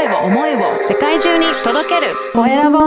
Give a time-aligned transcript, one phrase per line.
[0.00, 2.78] 声を思いを世界中に届けるコエラボ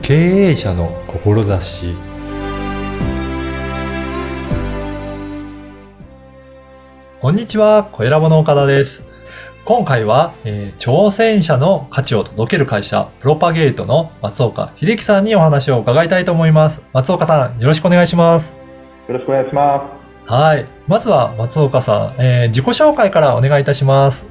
[0.00, 1.94] 経営者の志
[7.20, 9.04] こんにちは、小ラボの岡田です。
[9.66, 16.82] 今回は、えー挑戦者の価値を届ける会社、プロパゲートの松岡秀樹さんにお話を伺いたいと思います。
[16.94, 18.69] 松岡さん、よろしくお願いします。
[19.10, 20.64] よろしくお願いしまはい。
[20.86, 24.22] まずは松岡さん、えー自己紹介からお願いいたします。
[24.22, 24.30] す。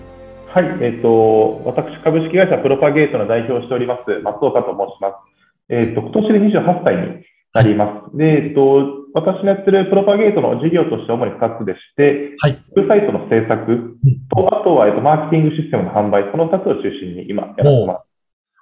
[0.55, 5.19] はい、えっ、と、私、株式会社プロパゲートの代表をしております、松岡と申します。
[5.67, 8.15] えっ、と、今年で28歳になります。
[8.15, 12.55] で、えっ、と、私のやってるプロパゲートの事業として主に2つでして、はい。
[12.55, 13.99] ウェブサイトの制作
[14.31, 18.08] と、あとは、えっ、と、マーケティングシステムの販売、この2つを中心に今やらせてます。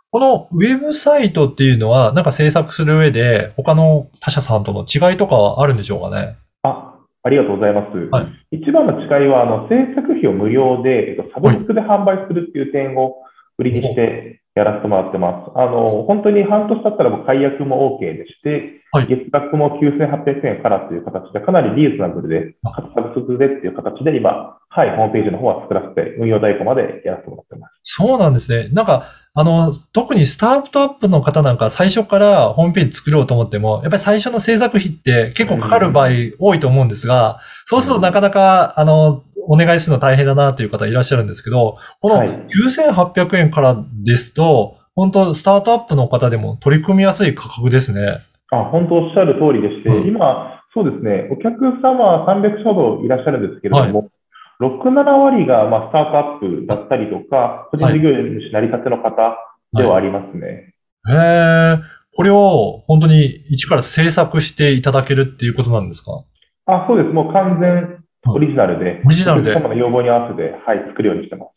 [0.09, 6.37] このウェブサイトっていうのは、なんか制作する上で、他の他社さんとの違いとかはあるんでしょうかね？
[6.63, 7.97] あ、ありがとうございます。
[8.09, 13.17] はい一番の違いは、あの、制作費を無料で、えっと、サブスクで販売するっていう点を
[13.57, 15.51] 売りにしてやらせてもらってます。
[15.55, 27.73] あの、本当に半年経ったらもう解約も OK でして、はい月額も9800円からという形で、かなりリーズナブルで、サブスクでっていう形で今、はい、ホームページの方は作らせて、運用代行までやらせてもらってます。
[27.83, 28.69] そうなんですね。
[28.69, 29.07] なんか、
[29.39, 42.29] あの、特にスタートアップの方なんか最初からホームページ作ろうと思っても、やっぱり最初の制作費って結構かかる場合多いと思うんですが、そうするとなかなか、あの、お願いするの大変だなという方いらっしゃるんですけど、このはい。
[42.29, 48.23] 9800円からですと、本当スタートアップの方でも取り組みやすい価格ですね。
[48.49, 50.07] あ、本当おっしゃる通りでして、うん。
[50.07, 54.09] 今、そうですね、お客様300社ほどいらっしゃるんですけれども、
[54.59, 59.37] 6、7割が、まあ、スタートアップだったりとか、個人事業主なりたての方
[59.73, 60.73] ではありますね。
[61.09, 61.77] へえ。
[62.15, 66.23] これを本当に一から制作していただけるっていうことなんですか？
[66.65, 67.09] あ、そうです。
[67.13, 71.49] もう完全オリジナルで、オリジナルでお客様の要望に合わせて、はい、作るようにしてます。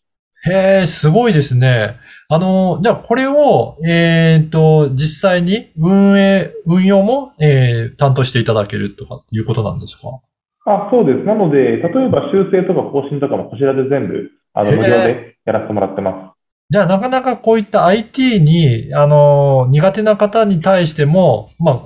[0.52, 1.96] へえ、すごいですね。
[2.28, 10.20] あの、じゃあこれを、えっ、と、実際に運営、運用も、えー担当していただけるとかいうことなんですか？
[10.66, 11.24] あ、そうです。
[11.24, 16.34] なので、例えば修正とか更新とかもこちらで全部、あの、無料でやらせてもらってま
[16.68, 21.82] じゃあなかなかこういった IT に、あの、苦手な方に対しても、まあ、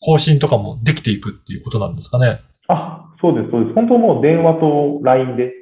[0.00, 2.40] 更新とかもできていくっていうことなんですかね。
[2.62, 2.66] す。
[2.68, 3.74] あ、そうです、そうです。
[3.74, 5.52] 本当もう電話と LINE で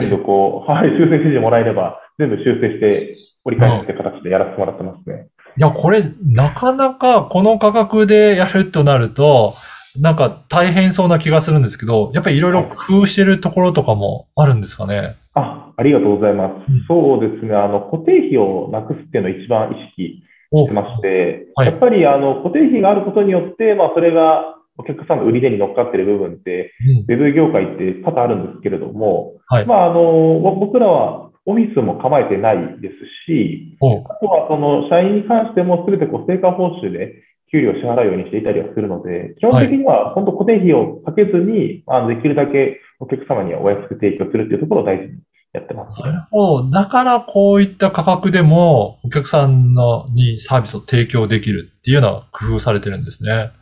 [0.00, 5.28] 全部こう、 はい、修正指示もらえれば、全部修正して折り返すって形でやらせてもらってますね。
[5.56, 9.54] いや、これ、なかなかこの価格でやるとなると、
[10.00, 15.16] なんか大変そうな気がするんですけど、やっぱりいろいろ工夫してるところとかもあるんですかね？
[15.34, 16.52] あ、ありがとうございます。
[16.70, 16.84] うん。
[16.88, 17.54] そうですね。
[17.54, 20.64] あの、固定費をなくすっていうのを一番意識お。
[20.64, 21.66] してまして、はい。
[21.68, 26.72] やっぱりあの、固定費があることによって、まあ、それがお客さんの売り出に乗っかってる部分って、
[27.08, 27.14] うん。
[27.14, 29.66] ウェブ業界って多々あるんですけれども、はい。
[29.66, 32.94] まあ、あの、ぼ僕らはオフィスも構えてないです
[33.26, 33.98] し、お。
[33.98, 37.14] あとはその社員に関しても全てこう成果報酬で
[37.52, 45.20] 給料を支払うようにしていたりはするので、基本的には本当固定費をかけずに、あのできるだけお客様にはお安く提供するっていうところを大事に
[45.52, 46.00] やってます。
[46.00, 46.70] なるほど。
[46.70, 53.52] だからこういった価格でもお客さんのにサービスを提供できるっていうような工夫されてるんですね。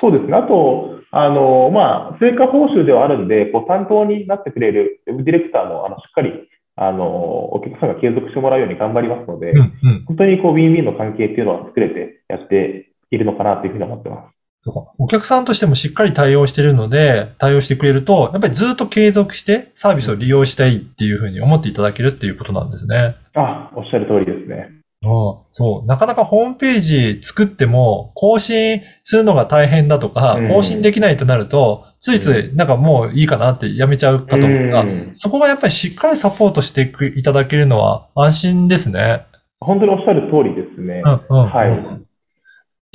[0.00, 0.36] そうですね。
[0.36, 6.32] あと、あの、まあ、成果報酬ではあるんで、こう、担当になってくれるウェブディレクターも、あの、しっかり、
[6.76, 10.04] あの、お客さんが継続してもらうように頑張りますので、うんうん。
[10.06, 14.36] 本当にこう、ウィンウィンの関係っていうのは作れてやっているのかなというふうに思ってます。
[14.64, 23.14] そうかお客さんとしてもしっかり対応してるので、対応してくれると、やっぱりずっと継続してサービスを利用したいっていうふうに思っていただけるっていうことなんですね。
[23.34, 24.70] あ、おっしゃる通りですね。
[25.02, 25.86] うんそう。
[25.86, 39.26] なかなかホームページ作っても、更新するのが大変だとか、うん更新できないとなると、ついついなんかもういいかなってやめちゃうかと思うが、うんそこがやっぱりしっかりサポートしていただけるのは安心ですね。
[39.60, 41.02] 本当におっしゃる通りですね。
[41.04, 41.95] うんうんはい。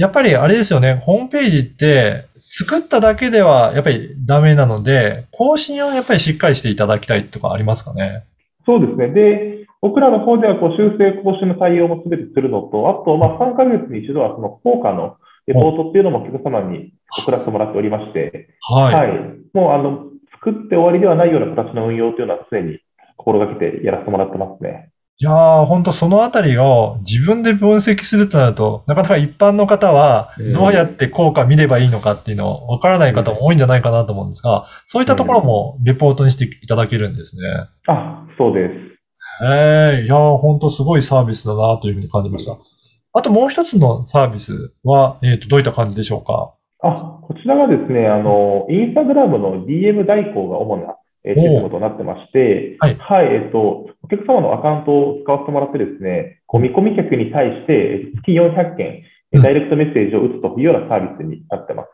[0.01, 8.23] やっぱりあれですよね、ホームページって作っただけではやっぱりダメなので、更新をやっぱりしっかりしていただきたいとかありますかね？
[8.65, 9.09] そうですね。
[9.09, 18.93] で、僕らの方ではこう修正更新の対応も全てするのと、あと、まあ、3ヶ月に一度はその効果のレポートっていうのもお客様に送らせてもらっておりまして、はい。
[18.93, 19.09] はい。
[19.53, 20.05] もう、あの、
[20.43, 22.79] 作って終わりではないような形の運用というのは常に
[23.17, 24.90] 心がけてやらせてもらってますね。
[25.21, 37.43] いやー、本当そのあたりを自分で分析するとなると、なかなか一般の方はうんどうやって効果見ればいいのかっていうのをわからない方も多いんじゃないかなと思うんですが、そういったところもレポートにしていただけるんですね。
[37.85, 39.45] あ、そうです。
[39.45, 42.57] へえ、いやー、本当すごいサービスだなというふうに感じました。
[43.13, 46.55] あともう一つのサービスは、えっ、と、どういった感じでしょうか？
[46.81, 58.87] あ、こちらがですね、あの、インスタグラムの DM 代行が主な、えーシステムとなってまして、はいえっと、お客様のアカウントを使わせてもらってですね、こう見込み客に対して月400件、
[59.33, 61.89] えうんダイレクトメッセージを打つというようなサービスになってます。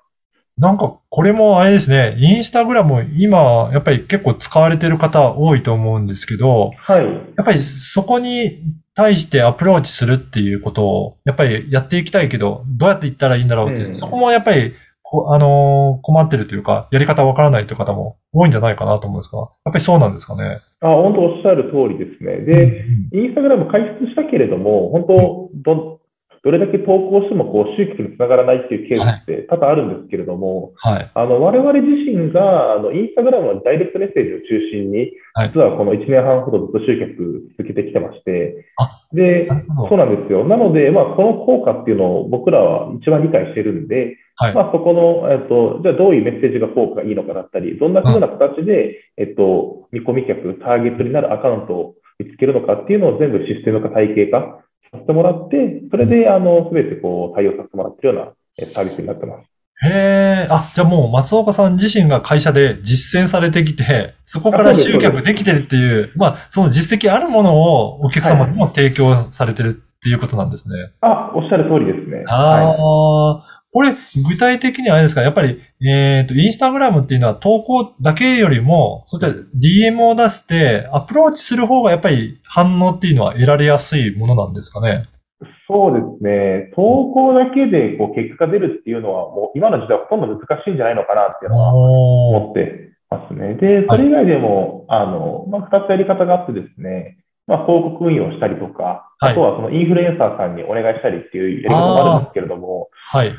[0.58, 7.04] なんか、これもあれですね、インスタグラム今、やっぱり結構使われてる方多いと思うんですけど、はい。
[7.04, 8.64] やっぱりそこに
[8.96, 14.74] 対してアプローチするっていうことを、やっぱりやっていきたいけど、どうやっていったらいいんだろうって、うんそこもやっぱり、
[15.10, 20.58] こあのー困ってるというか、やり方わからないという方も多いんじゃないかなと思うんですが、やっぱりそうなんですかね？
[20.82, 22.42] あ、本当おっしゃる通りですね。
[22.46, 22.66] で、
[23.14, 25.97] うんインスタグラム開設したけれども、本当、ど、
[26.44, 31.12] どれだけ投稿してもこう集客につながらないっていうケースって多々あるんですけれども、はい。
[31.14, 39.48] あの、我々自身が、あの、インスタグラムのダイレクトメッセージを中心に、はい実はこの1年半ほどずっと集客続けてきてましてあ、で
[39.90, 40.46] そうなんですよ。
[40.46, 54.62] なので、まあ、この効果っていうのを僕らは一番理解してるんで、はいまあ、そこの、えっと、じゃあどういうメッセージが効果がいいのかだったり、どんな風な形で、えっと、見込み客、ターゲットになるアカウントを見つけるのかっていうのを全部システム化、体系化
[54.92, 59.48] させてもらって、それで、あの、すべてこう、対応させてもらってるようなえサービスになってます。
[59.80, 70.94] へえ、あ、じゃあもう松岡さん自身が会社で実践されてきて、そこから集客できてるっていう、まあ、その実績あるものをお客様にも提供されてるっていうことなんですね。
[71.02, 72.24] あ、おっしゃる通りですね。
[72.28, 73.90] あはあ、これ、
[74.30, 75.22] 具体的にはあれですか？
[75.22, 85.06] やっぱり、えっ、と、インスタグラムっていうのは投稿だけよりも、そういった DM を出して、アプローチする方がやっぱり反応っていうのは得られやすいものなんですかね？
[85.44, 85.46] い。
[85.68, 86.72] そうですね。
[86.76, 93.56] 投稿だけでこう結果が出るっていうのは、もう今の時代はほとんど難しいんじゃないのかなっていうのは思ってますね。
[93.56, 97.18] で、それ以外でも、あの、まあ、二つやり方があってですね、
[97.48, 98.84] まあ、広告運用したりとか、
[99.20, 103.34] はいあとはそのインフルエンサーさんにお願いしたりっていうやり方もあるんですけれども、はい。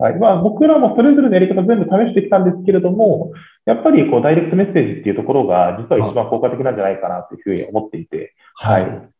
[0.00, 0.18] はい。
[0.18, 3.32] まあ、僕らもそれぞれのやり方全部試してきたんですけれども、
[3.66, 9.10] やっぱりこう、ダイレクトメッセージっていうところが、実は一番効果的なんじゃないかなというふうに思っていて、はい。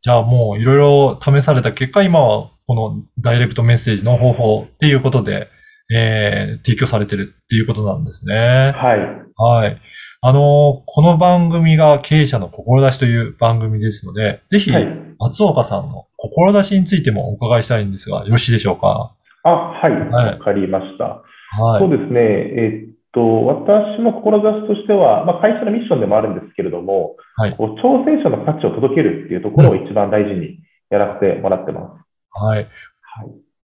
[0.00, 5.48] じゃあもういろいろ試された結果、今はこのダイレクトメッセージの方法っていうことで、
[5.92, 8.34] えー、提供されてるっていうことなんですね。
[8.34, 8.98] はい。
[9.36, 9.80] はい。
[10.20, 14.88] あの、この番組が経営者の志という番組ですので、ぜひはい。
[15.18, 19.15] 松岡さんの志についてもお伺いしたいんですが、よろしいでしょうか？
[19.48, 19.92] あ、はい。
[19.92, 21.22] はいわかりました。
[21.62, 21.80] はい。
[21.80, 22.20] そうですね。
[22.20, 30.58] えっと、私の志としては、まあ、会社のミッションでもあるんですけれども、はいこう挑戦者の価値を届けるっていうところを一番大事に
[30.90, 31.84] やらせてもらってます。
[32.32, 32.58] はい。
[32.58, 32.66] はい。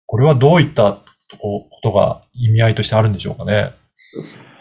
[0.06, 0.99] これはどういった
[1.40, 3.73] ことが意味合いとしてあるんでしょうかね？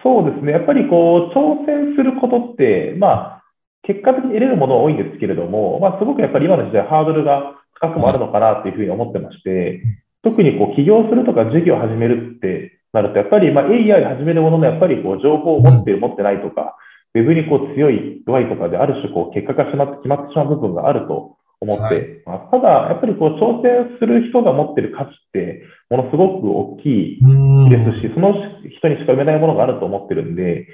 [0.04, 0.52] そうですね。
[0.54, 3.44] やっぱりこう、挑戦することって、まあ、
[3.84, 9.82] 結果的に得れるものは多いんですけれども、まあ、すごくやっぱり今の時代ハードルが高くもあるのかなというふうに思ってまして、
[10.24, 16.76] 特にこう、起業するとか事業を始めるってなると、やっぱり、まあ、AI で始めるものの、やっぱりこう、情報を持っている、持ってないとか、
[17.14, 22.52] ウェブにこう、強い弱いとかで、ある種こう、結果がしまって、決まってしまう部分があると思ってます。
[22.52, 27.28] ただ、やっぱりこう、挑戦する人が持ってる価値って、ものすごく大きいう
[27.68, 28.34] んですし、その
[28.78, 30.68] 人にしか埋めないものがあると思ってるんで、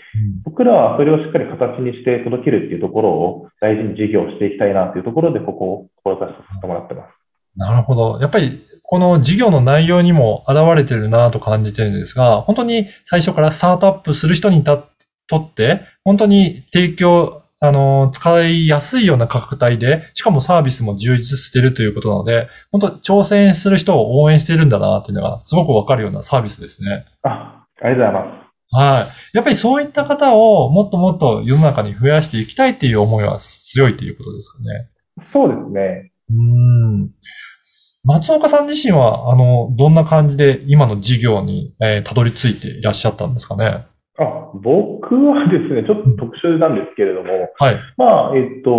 [0.46, 7.17] 僕らはそれをしっかり形にして届けるっていうところを大事に事業をしていきたいなというところで、ここを志させてもらってます。
[7.57, 8.19] なるほど。
[8.21, 14.81] やっぱり、この事業の内容にも現れてるなと感じてるんですが、本当に最初からスタートアップする人にた
[15.27, 22.88] とって、本当に提供、あの、使いやすいような価格帯で、しかもサービスも充実してるということなので、本当
[23.22, 27.05] 挑戦する人を応援してるんだなっていうのがすごくわかるようなサービスですね。
[27.24, 28.48] あ、ありがとうございます。
[28.70, 29.36] はい。
[29.36, 34.89] やっぱりそういった方をもっともっと世の中に増やしていきたいっていう思いは強いということですかね。
[35.34, 36.12] そうですね。
[36.29, 37.12] うーん。
[38.08, 43.86] 松岡さん自身は、あの、どんな感じで今の事業に、えーたどり着いていらっしゃったんですかね？
[44.18, 47.76] あ、僕はですね、ちょっと特殊なんですけれども、はい。
[47.98, 48.72] まあ、えっと、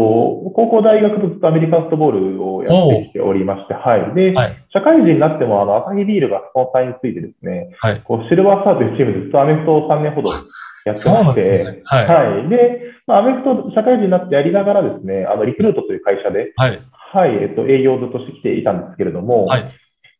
[0.56, 4.14] 高校大学とずっとアメリカンフットボールをやってきておりまして、はい。
[4.14, 4.56] で、はい。
[4.72, 8.00] 社会人になっても、あの、アサヒビールがスポンサーについてですね、はい。
[8.02, 11.82] こう、シルバースターというチームでずっとアメフトを3年ほどやってまして、ね。
[11.84, 12.06] はい。
[12.06, 12.48] はい。
[12.48, 12.56] で、
[13.06, 16.80] まあ、アメフト社会人になってやりながらですね、あの、リクルートという会社で、はい。
[17.12, 19.68] はい、えっと、営業をずっとしてきていたんですけれども、はい。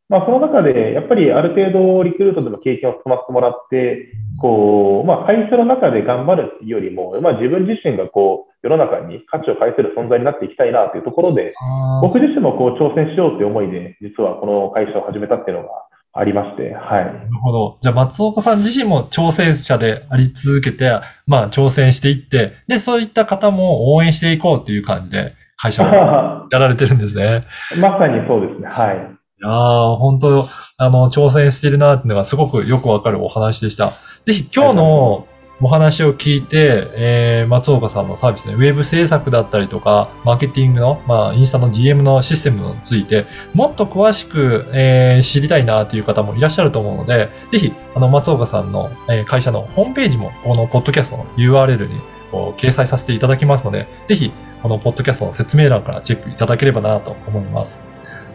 [0.08, 4.08] まあ、その中で、やっぱりある程度リクルートでの経験を積ませてもらって、
[4.40, 11.52] こう、まあ、会社の中で頑張るっていうよりも、まあ、自分自身がこう、世の中に価値を返せる存在になっていきたいなというところで、
[12.00, 15.68] 僕自身もこう、挑戦しようという思いで、実はこの会社を始めたっていうのが
[16.14, 17.04] ありまして、はい。
[17.04, 17.78] なるほど。
[17.82, 20.90] じゃあ、松岡さん自身も挑戦者であり続けて、
[21.26, 25.86] まあ、挑戦していって、で、そういった方も応援していこうっていう感じで、会社を
[26.50, 27.46] やられてるんですね。
[27.78, 29.18] まさにそうですね、はい。
[29.40, 30.46] やー、本当
[30.78, 33.92] あの、挑戦してるなっていうのがすごくよくわかるお話でした。
[34.24, 35.26] ぜひ今日の
[35.60, 52.00] お話を聞いて、えー、松岡さんのサービスね、ウェブ制作だったりとか、マーケティングの、まあ、インスタの DM のシステムについて、もっと詳しく、えー、知りたいなという方もいらっしゃると思うので、ぜひ、あの、松岡さんの、えー会社のホームページも、このポッドキャストの URL に
[52.30, 57.80] こう掲載させていただきますので、ぜひ、このポッドキャストの説明欄からチェックいただければなと思います。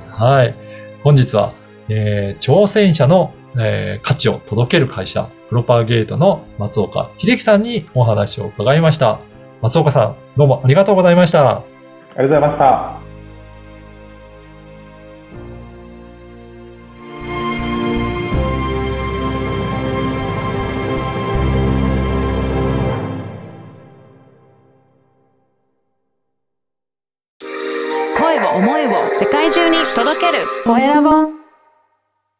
[0.09, 0.55] はい。
[1.03, 1.53] 本日は、
[1.89, 9.19] えー挑戦者の、えー価値を届ける会社、プロパゲートの松岡秀樹さんにお話を伺いました。
[9.61, 11.57] 松岡さん、どうもありがとうございました。
[11.57, 11.63] あ
[12.21, 13.02] りがとうございました。